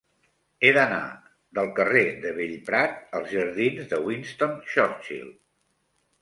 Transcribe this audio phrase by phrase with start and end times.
[0.61, 1.01] He d'anar
[1.57, 5.31] del carrer de Bellprat als jardins de Winston Churchill.